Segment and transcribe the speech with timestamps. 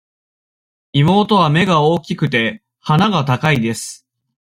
[0.93, 4.07] 妹は目が大きくて、鼻が高いです。